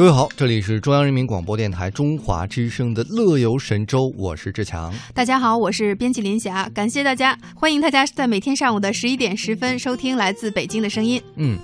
[0.00, 4.90] 各位好，这里是中央人民广播电台中华之声的《乐游神州》，我是志强。
[5.12, 11.22] 大家好，我是编辑林霞，感谢大家，欢迎大家在每天上午的十一点十分收听来自北京的声音。
[11.36, 11.58] 嗯，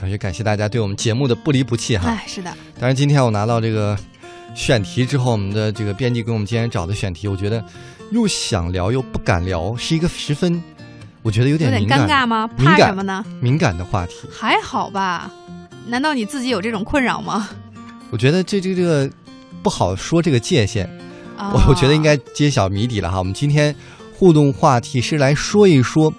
[0.00, 2.08] 感谢感谢大家对我们节目的不离不弃哈。
[2.08, 2.54] 哎，是的。
[2.78, 3.98] 当然，今天我拿到这个
[4.54, 7.60] 选题之后，我们的这个编辑给我们今天找的选题，我觉得
[8.12, 10.62] 又想聊又不敢聊，是一个十分
[11.20, 12.46] 我觉得有点有点尴尬吗？
[12.46, 13.24] 怕什么呢？
[13.40, 14.14] 敏感的话题。
[14.30, 15.28] 还好吧？
[15.88, 17.48] 难道你自己有这种困扰吗？
[18.12, 19.10] 我觉得这这这个
[19.62, 20.84] 不好说这个界限，
[21.38, 23.18] 哦我我觉得应该揭晓谜底了哈。
[23.18, 23.74] 我们今天
[24.14, 26.12] 互动话题是来说一说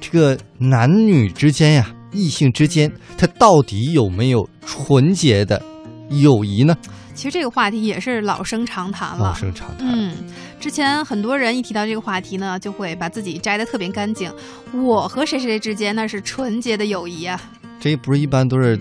[0.00, 5.60] 这个男女之间呀，异性之间，他到底有没有纯洁的
[6.10, 6.76] 友谊呢？
[7.14, 9.24] 其实这个话题也是老生常谈了。
[9.24, 9.88] 老生常谈。
[9.90, 10.14] 嗯，
[10.60, 14.32] 之前很多人一提到这个话题呢，就会把自己摘得特别干净。
[14.72, 17.38] 我和谁谁之间那是纯洁的友谊啊！
[17.80, 18.78] 这不是一般都是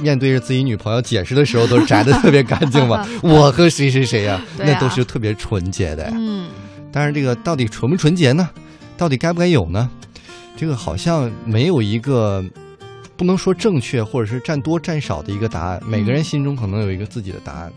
[0.00, 3.06] 面对着自己女朋友解释的时候都是摘的特别干净吗？
[3.22, 6.10] 我和谁谁谁呀、啊那都是特别纯洁的。
[6.14, 6.48] 嗯，
[6.92, 8.48] 但是这个到底纯不纯洁呢？
[8.96, 9.88] 到底该不该有呢？
[10.56, 12.44] 这个好像没有一个
[13.16, 17.72] 不能说正确或者是占多占少的一个答案，每个人心中可能有一个自己的答案。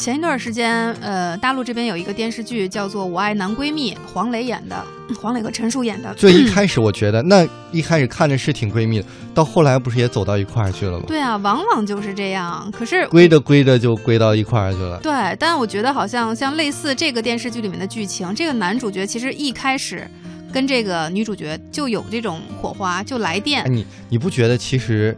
[0.00, 4.82] 前一段时间，呃，大陆这边有一个电视剧叫做《我爱男闺蜜》，黄磊演的，
[5.20, 6.14] 黄磊和陈数演的。
[6.14, 11.04] 最一开始我觉得， 那一开始看着是挺闺蜜的，到后来不是也走到一块儿去了吗？
[11.06, 12.72] 对啊，往往就是这样。
[12.72, 14.98] 可是归着归着就归到一块儿去了。
[15.02, 20.08] 对，但我觉得好像像类似这个电视剧里面的剧情，这个男主角其实一开始
[20.50, 23.68] 跟这个女主角就有这种火花，就来电哎，。
[23.68, 25.14] 你你不觉得其实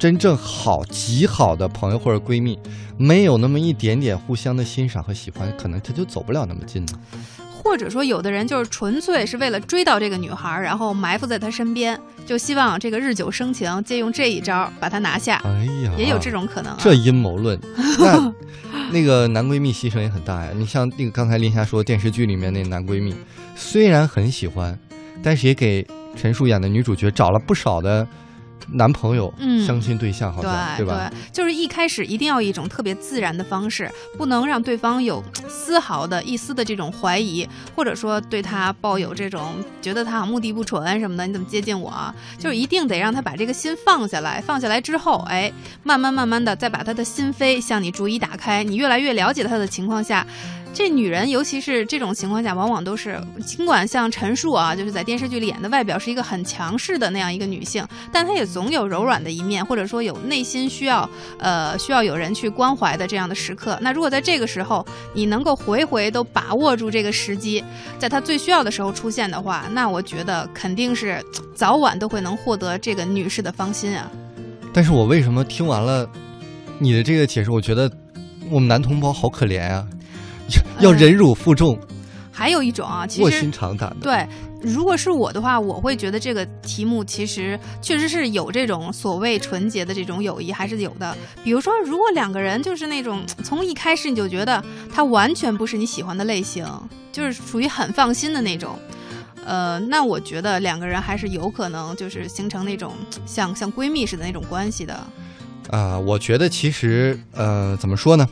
[0.00, 2.58] 真正好极好的朋友或者闺蜜，
[2.96, 6.92] 没有那么一点点互相的欣赏和喜欢，可能他就走不了那么近呢？
[7.62, 16.78] 或者说，有的人就是纯粹是为了追到这个女孩，然后埋伏在她身边，就希望这个日久生情，借用这一招把她拿下，哎呀，也有这种可能、啊。
[16.80, 17.60] 这阴谋论，
[17.98, 18.34] 那
[18.90, 20.50] 那个男闺蜜牺牲也很大呀。
[20.56, 23.14] 你像那个刚才林霞说电视剧里面那男闺蜜，
[23.54, 24.78] 虽然很喜欢，
[25.22, 25.86] 但是也给
[26.16, 28.08] 陈数演的女主角找了不少的
[28.68, 31.12] 男朋友、嗯相亲对象，好像对吧？
[31.32, 42.14] 就是一开始一定要一种特别自然的方式，不能让对方有丝毫的一丝的这种怀疑，或者说对他抱有这种觉得他好像目的不纯什么的，你怎么接近我啊？
[42.38, 50.26] 就是一定得让他把这个心放下来，放下来之后，哎，慢慢慢慢的再把他的心扉向你逐一打开，你越来越了解他的情况下。
[50.72, 61.08] 这女人，尤其是这种情况下，往往都是尽管像陈数啊，就是在电视剧里演的外表是一个很强势的那样一个女性，但她也总有柔软的一面，或者说有内心需要
[61.38, 63.76] 呃需要有人去关怀的这样的时刻。
[63.82, 67.62] 那如果在这个时候你能够回回都把握住这个时机，
[67.98, 71.22] 在她最需要的时候出现的话，那我觉得肯定是
[71.54, 74.10] 早晚都会能获得这个女士的芳心啊。
[74.72, 76.08] 但是我为什么听完了
[76.78, 77.90] 你的这个解释，我觉得
[78.48, 79.86] 我们男同胞好可怜啊，
[80.80, 81.78] 要忍辱负重、
[82.32, 83.96] 还有一种啊，其实卧薪尝胆的。
[84.00, 84.26] 对，
[84.62, 91.16] 如果是我的话，我会觉得这个题目其实确实是有这种所谓纯洁的这种友谊还是有的。
[91.42, 94.62] 比如说，如果两个人就是那种从一开始你就觉得
[94.92, 96.66] 他完全不是你喜欢的类型，
[97.12, 98.78] 就是属于很放心的那种。
[99.46, 102.92] 呃，那我觉得两个人还是有可能就是形成那种
[103.24, 104.94] 像像闺蜜似的那种关系的。
[105.70, 108.28] 啊、我觉得其实呃，怎么说呢？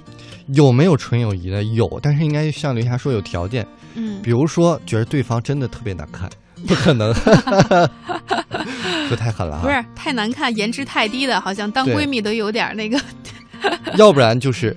[0.54, 1.62] 有没有纯友谊的？
[1.62, 6.28] 有，但是应该像刘霞说有条件，嗯比如说觉得对方真的特别难看，
[6.66, 7.12] 不可能，
[9.08, 9.62] 这太狠了哈。
[9.62, 13.00] 不是太难看，颜值太低的，好像当闺蜜都有点那个。
[13.96, 14.76] 要不然就是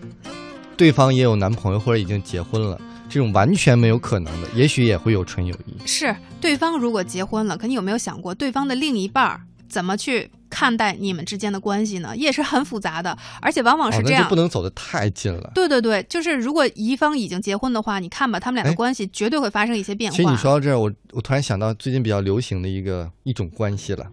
[0.76, 5.76] 对方也有男朋友或者已经结婚了，这种完全没有可能的，也许也会有纯友谊。
[5.86, 9.40] 是对方如果结婚了，可你有没有想过对方的另一半儿
[9.70, 12.16] 怎么去看待你们之间的关系呢？
[12.16, 14.28] 也是很复杂的，而且往往哦是，这样。
[14.30, 15.52] 不能走得太近了。
[15.56, 20.16] 对对对，就是如果一方已经结婚的话，你看吧，他们俩的哎关系绝对会发生一些变化。
[20.16, 24.06] 其实你说到这儿，我我突然想到最近比较流行的一个一种关系了，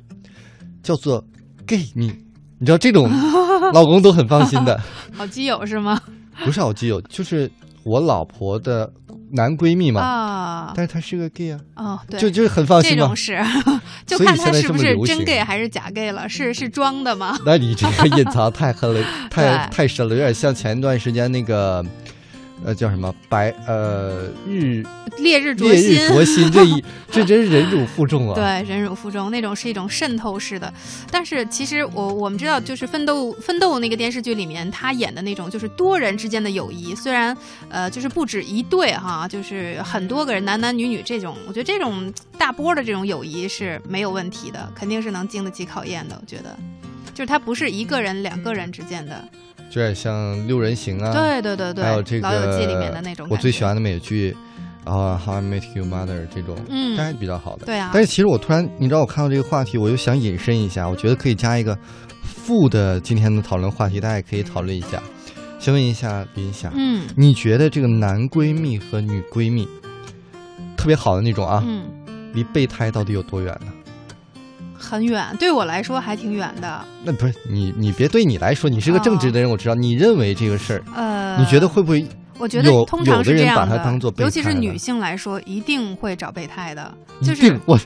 [0.82, 1.22] 叫做
[1.66, 2.06] gay 蜜。
[2.60, 3.09] 你知道这种
[3.72, 4.80] 老公都很放心的，
[5.15, 6.01] 好基友是吗？
[6.45, 7.51] 不是好基友，就是
[7.84, 8.91] 我老婆的
[9.33, 10.01] 男闺蜜嘛。
[10.01, 13.16] 啊，但是他是个 gay 啊，哦，对，就就很放心嘛这种。
[13.16, 13.39] 是，
[14.07, 17.39] 就看他是不是真 gay 还是假 gay 了，是是装的吗？
[17.45, 21.84] 那你这个 隐藏太狠了，太太深了，有点像前一段时间那个，
[22.65, 24.84] 呃，叫什么白呃日
[25.19, 28.34] 烈日灼心烈心，日灼心，这一 这真是忍辱负重啊！
[28.34, 30.72] 对，忍辱负重那种是一种渗透式的，
[31.10, 37.37] 但是其实我我们知道，就是奋斗奋斗那个电视剧里面，他演的那种就是多人之间的友谊，虽然
[37.69, 46.19] 呃就是不止一对哈，就是很多个人男男女女这种，我觉得这种大波的这种友谊是没有问题的，肯定是能经得起考验的。
[46.21, 46.57] 我觉得，
[47.15, 49.25] 就是他不是一个人两个人之间的。
[49.33, 53.26] 就有点像《六人行》啊，对对对对，还有这个老友记里面的那种。
[53.30, 54.36] 我最喜欢的美剧，
[54.84, 57.66] 然后《How I Met Your Mother》这种，嗯这还比较好的。
[57.66, 61.78] 对啊但是其实我突然，你知道，我看到这个话题，我就想引申一下，我觉得可以加一个
[62.22, 65.03] 副的今天的讨论话题，大家也可以讨论一下。
[65.60, 69.68] 先问一下林霞，嗯你觉得这个男闺蜜和女闺蜜
[70.76, 71.84] 特别好的那种啊，嗯，
[72.32, 73.72] 离备胎到底有多远呢？
[74.78, 76.84] 很远，对我来说还挺远的。
[77.04, 79.75] 那不是你，你别对你来说，你是个正直的人，我知道。
[79.75, 82.07] 你认为这个事儿，呃，你觉得会不会
[82.39, 87.77] 我觉得通常是这样有的人把它当作备尤其是女性来说，一定会找备胎的，就是我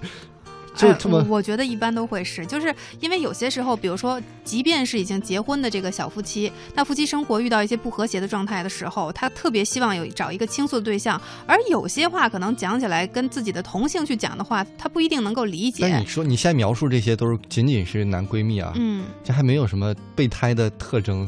[0.82, 16.06] 就哎这么我我觉得一般都会是，就是因为有些时候，比如说，即便是已经结婚的这个小夫妻，那夫妻生活遇到一些不和谐的状态的时候，他特别希望有找一个倾诉的对象，而有些话可能讲起来跟自己的同性去讲的话，他不一定能够理解但你。
[16.06, 21.26] 说你现在描述这些都是仅仅是男闺蜜啊，嗯，这还没有什么备胎的特征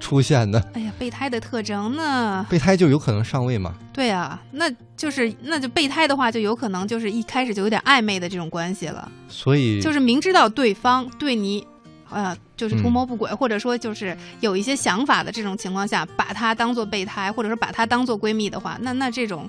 [0.00, 0.62] 出出现呢。
[0.98, 2.46] 备胎的特征呢？
[2.48, 3.74] 备胎就有可能上位嘛？
[3.92, 9.10] 对啊，那就是那就备胎的话，就有可能就是一开始就有点暧昧的这种关系了。
[9.28, 11.66] 所以就是明知道对方对你，
[12.10, 19.48] 呃，就是图嗯谋不轨，或者说就是有一些想法的这种情况下，把她当做备胎，或者说把她当做闺蜜的话，那那这种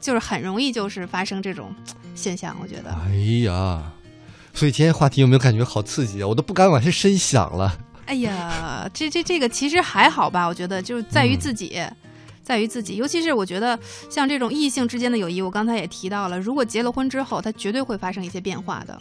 [0.00, 1.74] 就是很容易就是发生这种
[2.14, 2.90] 现象，我觉得。
[2.90, 3.14] 哎
[3.44, 3.92] 呀，
[4.52, 6.26] 所以今天话题有没有感觉好刺激啊？
[6.26, 7.78] 我都不敢往下深想了。
[8.10, 11.80] 哎呀，这这这个其实还好吧，我觉得就是在于嗯自己。
[12.42, 13.78] 在于自己，尤其是我觉得
[14.08, 18.98] 像这种异性之间的友谊，我刚才也提到了，如果结了婚之后，它绝对会发生一些变化的。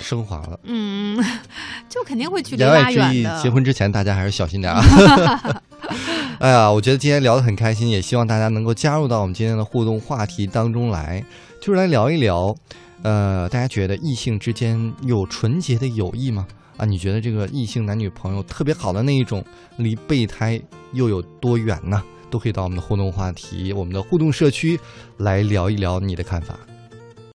[0.00, 0.60] 升华了。
[0.64, 1.18] 嗯，
[1.88, 3.42] 就肯定会去离拉远的。
[3.42, 4.82] 结婚之前大家还是小心点啊。
[6.40, 11.24] 哎呀，我觉得今天聊得很开心，也希望大家能够加入到我们今天的互动话题当中来，
[11.62, 12.54] 就是来聊一聊，
[13.02, 16.46] 呃，大家觉得异性之间有纯洁的友谊吗？
[16.76, 19.44] 啊，你觉得这个异性男女朋友特别好的那一种，
[19.76, 20.60] 离备胎
[20.92, 22.02] 又有多远呢？
[22.30, 24.78] 都可以到我们的互动话题、我们的互动社区
[25.16, 26.58] 来聊一聊你的看法。